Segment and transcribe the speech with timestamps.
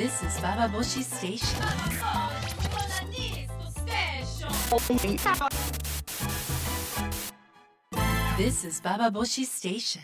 [0.00, 1.60] This is Bababoshi Station.
[8.38, 10.00] This is Bababoshi Station.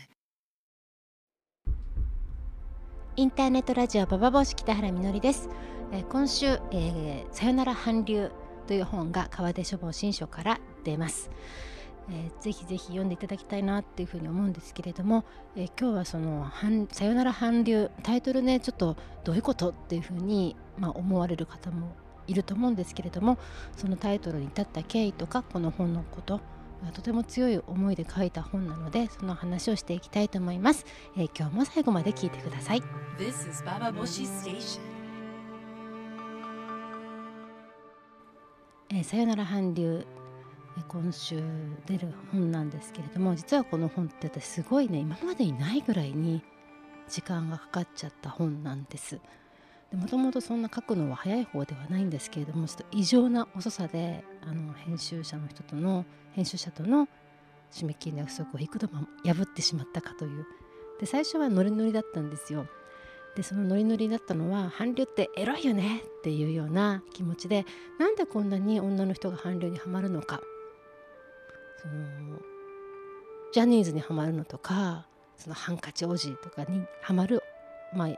[3.17, 5.49] インターネットラジオババボシ北原みのりです、
[5.93, 8.31] えー今週、えーさよなら韓流
[8.67, 11.31] という本が川出書房新書から出ます、
[12.11, 15.25] えーぜひぜひ読んでいただきたいなっていうふうに思うんですけれども、
[15.57, 23.39] えー今日はその韓さよなら韓流タイトルねちょっとどういうことっていうふうに、まあ、思われる方もいると思うんですけれども
[23.77, 26.41] そのタイトルに至った経緯とかこの本のこと
[26.93, 30.85] とても強い思いで書いた本なのでその話をしていきたいと思います、
[31.17, 32.83] えー今日も最後まで聞いてください。
[33.19, 34.81] This is Bababoshi Station.
[38.91, 40.26] えーさよなら韓流、えー
[40.89, 41.43] 今週
[41.87, 46.43] 出る本なんですけれども実はこの本ってすごいね今までにないぐらいに
[47.09, 49.21] 時間がかかっちゃった本なんです。
[49.95, 57.09] もともとそんな書くのは早い方ではないんですけれどもちょっと異常な遅さであの編集者の人との編集者との
[57.71, 60.45] 締め切りの約束を幾度も破ってしまったかという
[61.01, 62.67] で最初はノリノリだったんですよ
[63.37, 67.65] でそのノリノリだったのは韓流ってエロいよねっていうような気持ちで
[67.99, 70.41] なんでこんなに女の人が韓流にはまるのか
[71.87, 72.39] その
[73.53, 75.07] ジャニーズにはまるのとか
[75.37, 77.43] そのハンカチ王子とかにはまる、
[77.95, 78.09] まあ、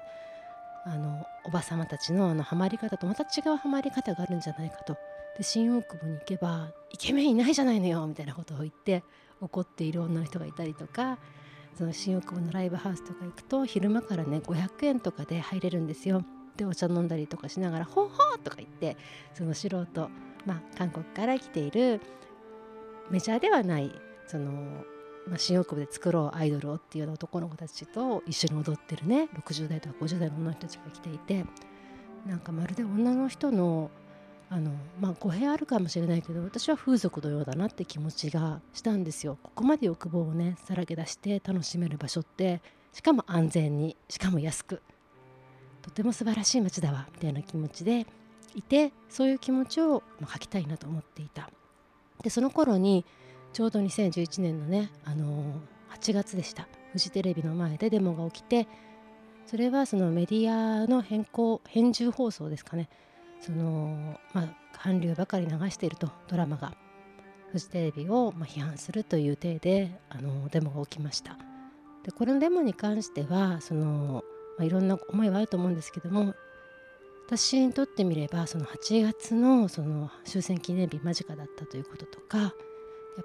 [0.87, 4.97] あのおば様たちのあのハマり方とまた違うハマり方があるんじゃないかと
[5.37, 9.03] で新大久保に行けばイケメンいないじゃないのよみたいなことを言って
[9.41, 11.19] 怒っている女の人がいたりとか
[11.77, 16.25] その新大久保のライブハウスとか行くと昼間からね500円とかで入れるんですよ。
[16.57, 18.97] でお茶飲んだりとかしながら「ほうほう!」とか言って
[19.33, 20.11] その素人、
[20.45, 22.01] まあ、韓国から来ている
[23.11, 23.91] メジャーではない
[24.27, 24.53] その、
[25.27, 31.45] まあ、新大久保で作ろうアイドルをっていう男の子たちと一緒に踊ってるね60代とか50代の女の人たちが来ていて
[32.27, 33.91] なんかまるで女の人の
[34.51, 39.37] あの、まあ、語弊あるかもしれないけど私は風俗のようだなって気持ちがしたんですよ。
[39.43, 44.83] ここまで欲望をねさらけ出して楽しめる場所ってしかも安全にしかも安く
[45.83, 48.07] とても素晴らしい街だわみたいな気持ちで
[48.55, 51.51] いてそういう気持ちを、まあ、書きたいなと思っていた。
[52.23, 53.05] でその頃に
[53.53, 56.69] ちょうど2011年のね、あのー8月でした。
[56.93, 58.67] フジテレビの前でデモが起きて
[59.47, 62.89] それはそのメディアの変更編集放送ですかね。
[63.41, 66.75] そのまあ韓流ばかり流しているとドラマが。
[67.51, 71.39] フジテレビをま批判するという体であのデモが起きました。
[72.05, 74.23] でこのデモに関してはその、
[74.59, 76.35] まあ、いろんな思いはあると思うんですけども
[77.29, 82.53] 私にとってみればその8月のその終戦記念日間近だったということとかやっ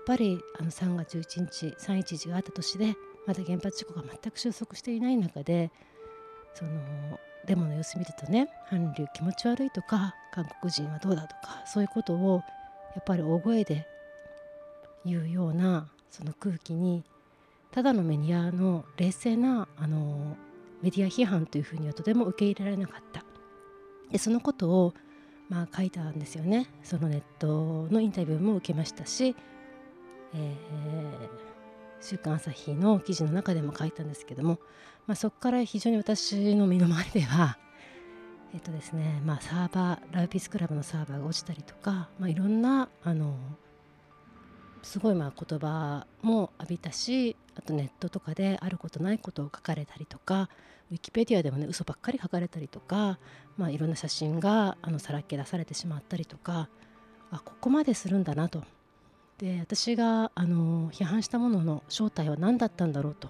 [0.05, 5.71] ぱりあの3月11日311があった年でまだ原発事故が全く収束していない中で
[6.53, 6.71] その
[7.47, 12.43] デモの様子見るとね韓流気持ち悪いとか韓国人はどうだとかそういうことを
[12.95, 13.87] やっぱり大声で
[15.05, 17.05] 言うようなその空気に
[17.71, 20.35] ただのメディアの冷静なあの
[20.81, 23.22] メディア批判というふうにはとても受け入れられなかった。
[24.11, 24.93] でそのことを
[25.49, 26.67] まあ書いたんですよね。
[26.83, 29.35] そのネットのインタビューも受けましたし、
[30.33, 31.53] えー
[32.03, 34.59] 週刊朝日の記事の中でも書いたんですけども、
[35.07, 37.57] まあ、そこから非常に私の身の回りでは
[38.53, 43.37] えっとですねまあサーバーライピースクラブのサーバーが落ちたりとか、まあ、いろんなあの
[44.81, 50.49] すごいまあ言葉も浴びたしあとネットとかであることないことを書かれたりとか
[50.91, 53.19] ウィキペディアでもね嘘ばっかり書かれたりとか、
[53.57, 56.69] まあ、いろんな写真があのさらけ出されてしまったりとか
[57.31, 58.63] あここまでするんだなと。
[59.39, 63.29] で私があの批判したものの正体は何だったんだろうと。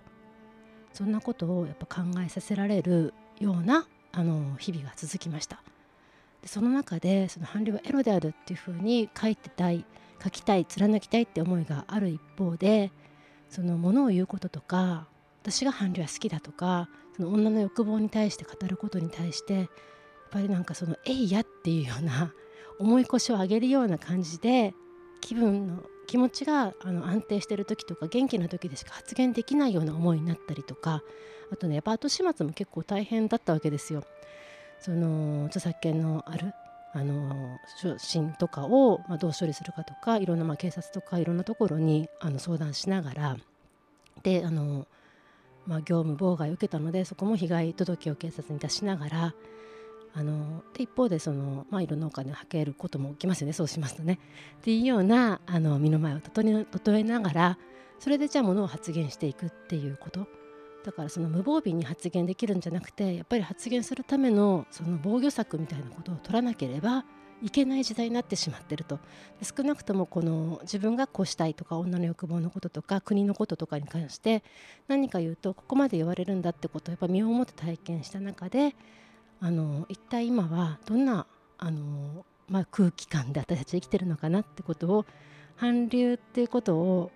[0.92, 5.64] そんなことをやっぱ考えさせられるようなあの日々が続きました。
[6.42, 9.86] でその中でその韓流はエロであるっていうふうに書いてたい
[10.24, 12.92] 書きたい貫きたいって思いがある一方で
[13.54, 15.06] そのものを言うこととか
[15.44, 19.68] 私が韓流は好きだとかその女の欲望に対して語ることに対してやっ
[20.32, 22.34] ぱりなんかその「えいや」っていうような
[22.80, 24.74] 重い腰を上げるような感じで
[25.22, 31.04] 気分の気持ちがあの安定してる時とか元気な時でしか発言できないような思いになったりとか
[31.52, 34.04] あとねやっぱ後始末も結構大変だったわけですよ。
[34.80, 36.54] その著作権のある
[36.94, 43.38] あの初心とかを、まあ、どう処理するかとかいろんな、まあ、警察とかいろんなところにあの相談しながら
[44.24, 44.88] であの、
[45.68, 49.36] まあ、業務妨害を受けたのでそこも被害届を警察に出しながら
[50.16, 54.20] あので一方でその、まあ、いろんなお金をはけることも起きますよねそうしますとね。
[54.60, 57.58] っていうようなあの身の前を整えながら
[58.00, 60.28] それでじゃあものを発言していくっていうこと
[60.86, 67.06] だからその無防備に発言できるんじゃなくてやっぱり発言するためのその防御策みたいなことを取らなければ
[67.44, 69.00] いけない時代になってしまってると
[69.42, 74.44] 少なくともこの自分がこうしたいとか女の欲望のこととか国のこととかに関して
[74.88, 78.74] 何か言うとここまで言われるんだってことをやっぱ身をもって体験した中で
[79.42, 85.06] あの一体今はどんなあの、まあ、空気感で私たち生きてるのかなってことを
[85.58, 87.12] 韓流っていうことを、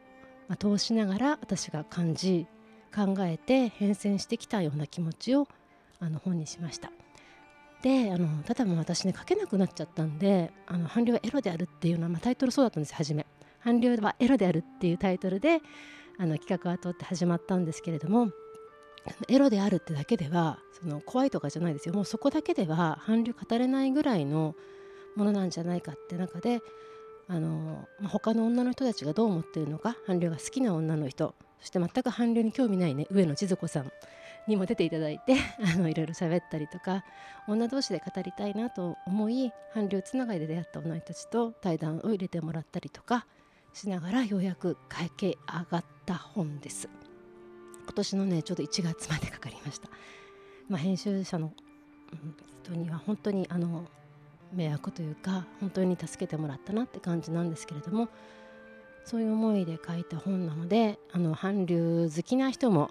[0.50, 2.47] まあ、通しながら私が感じ
[2.94, 5.47] 考えて変遷してきたような気持ちを
[6.01, 6.91] あの本にしました。
[7.81, 13.25] であのただもう私ね書けなくなっちゃったんで「あの韓流はエロである」っていうのは、まあ、タイトルそうだったんです初め。
[13.63, 15.59] 韓流はエロであるっていうタイトルで
[16.18, 18.31] あの企画は通って始まったんですけれども
[19.27, 24.56] エロであるってだけではその怖いとかじゃないですよもうそこだけでは韓流語れないぐらいの
[25.15, 26.62] ものなんじゃないかって中で
[27.27, 33.91] あの、まあ、他の女の人たちがどう思ってるのか韓流が好きな女の人そして全く韓流に興味ないね上野千鶴子さん
[34.47, 35.35] にも出ていただいて
[35.75, 37.03] あのいろいろ喋ったりとか
[37.47, 43.25] 女同士で語りたいなと思い韓流つながりで出会った女たちと対談を入れてもらったりとか
[43.73, 46.89] しながらようやく書き上がった本です。
[47.83, 49.89] 今年のねちょうど1月までかかりました。
[50.67, 51.53] まあ、編集者の
[52.63, 53.85] 人には本当にあの
[54.53, 58.09] 迷惑というか本当に助けてもらったなって感じなんですけれども
[59.05, 62.89] そういう思いで書いた本なのであの韓流好きな人も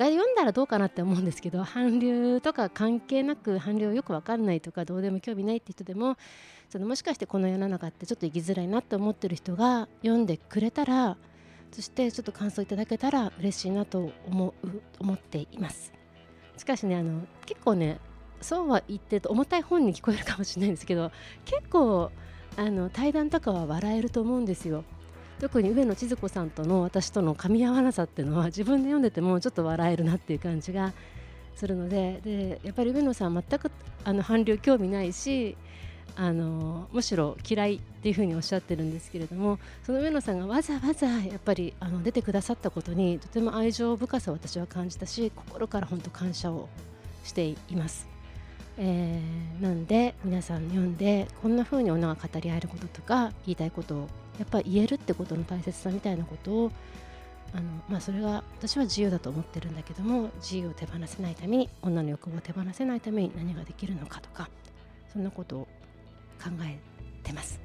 [0.00, 6.16] が読んだらどうかなって思うんですけど 韓流とか関係なく韓流よく分かんないとかどうでも興味ないって人でも
[6.70, 11.18] そのもしかしてこの世の中ってちょっと生きづらいなって思ってる人が読んでくれたら
[11.70, 15.92] そしてちょっと感想いただけたら嬉しいなと思う思っています。
[16.56, 17.98] しかしねあの結構ね
[18.40, 21.12] そうは言ってると重たい本に聞こえるかもしれないんですけど
[21.44, 22.10] 結構
[22.56, 24.84] あの対談とかは笑えると思うんですよ。
[25.40, 30.92] 特に上野千鶴子さんとの私との噛み合わなさっていうのは自分で読んでてもちょっと笑えるなっていう感じが
[31.56, 33.70] するのででやっぱり上野さん全く
[34.04, 35.56] あの韓流興味ないし
[36.16, 46.68] あのむしろ嫌いっていうふうにおっしゃってるんですけれどもその上野さんがわざわざやっぱりあの出てくださったことにとても愛情深さを私は感じたし心から本当感謝を
[47.24, 48.08] しています。
[48.78, 54.08] えー、なんで皆さん読んでこんな風に女が語り合えることとか言いたいことを
[54.40, 56.72] やっぱ言えるってことの大切さみたいなことを
[57.52, 64.48] あの、まあ、それが私は自由だと思ってるんだけども自由を手放せないために女の欲望を手放せないために何ができるのかとか
[65.12, 65.68] そんなことを
[66.42, 66.78] 考え
[67.22, 67.60] てます。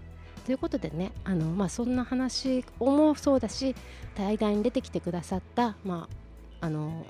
[0.45, 3.74] ということでねあの、まあ、そんな話もそうだし
[4.16, 6.10] 対談に出てきてくださった、ま
[6.62, 7.06] あ、あの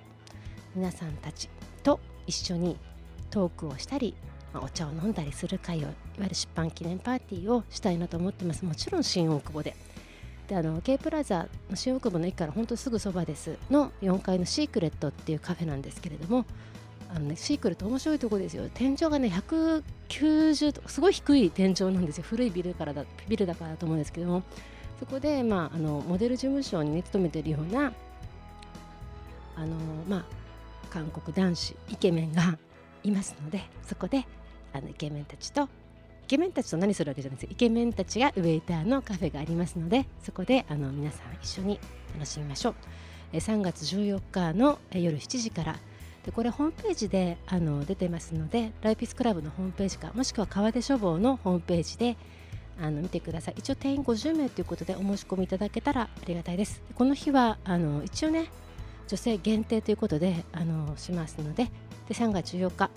[0.76, 1.50] 皆さんたち
[1.84, 2.78] と一緒に
[3.32, 4.16] トークをしたり、
[4.54, 8.64] まあ、お茶を飲んだりする会をいわゆる出版記念パーティーをしたいなと思ってます。
[8.66, 9.76] もちろん新大久保で。
[10.48, 13.58] であの K プラザの新大久保の駅から本当すぐそばです。
[13.70, 16.46] の4階のシークレットっていうカフェなんですけれども
[17.10, 18.70] あの、ね、シークレット面白いとこですよ。
[18.74, 22.24] 天井がね190すごい低い天井なんですよ。
[22.24, 24.44] 古いビルからだビルだからだと思うんですけども。
[25.00, 27.92] そこで、まあ、あのモデル事務所に、ね、勤めてるような
[29.56, 29.76] あの、
[30.08, 30.26] まあ、
[30.90, 32.58] 韓国男子イケメンが
[33.04, 34.26] いますのでそこで
[34.74, 35.68] あのイケメンたちと
[36.26, 41.80] イケメンたちと何するわけじゃないですイケメンたちがウェイターのカフェがありますのでそこであの皆さん一緒に
[42.16, 42.76] 楽しみましょう。
[43.38, 45.76] 3月14日の夜7時から。
[46.26, 52.18] でこれホームページであの出てますのでライピスクラブのホームページかもしくは川出書房のホームページで
[52.82, 53.56] あの見てください。
[53.60, 56.82] 一応定員50名ということでお申し込みいただけたらありがたいです。
[56.96, 58.48] この日はあの一応ね
[59.08, 61.66] 女性限定ということであのしますので
[62.08, 62.90] で3月14日。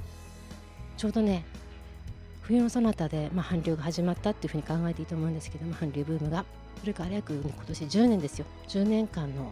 [0.97, 1.45] ちょうどね
[2.49, 6.47] 冬のそなたで、まあ、韓流が始まったっていうふうに考えていいと思うんですけども韓流ブームが
[6.81, 9.51] それから約今年10年ですよ10年間の、ま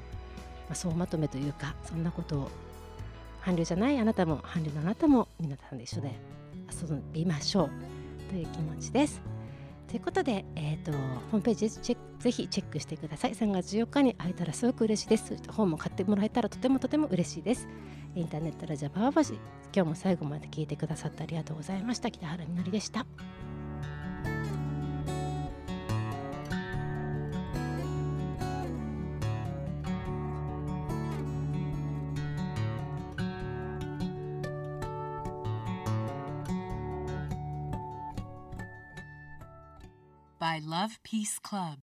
[0.70, 2.50] あ、総まとめというかそんなことを
[3.44, 6.18] 韓流じゃないあなたも韓流のあなたも皆さんで一緒で
[6.70, 7.70] 遊びましょう
[8.30, 9.35] という気持ちです。
[9.88, 13.34] ということで、えーと、ホームページチェぜひチェックしてください。
[13.34, 15.36] 3月14日に会えたらすごく嬉しいです。
[15.48, 17.68] 本も買ってもらえたらとてもとても嬉しいです。
[18.14, 19.34] インターネットラジオパワーバシ
[19.74, 22.10] 今日も最後まで聞いてくださってありがとうございました。
[22.10, 23.06] 北原みのりでした。
[40.38, 41.85] By Love Peace Club.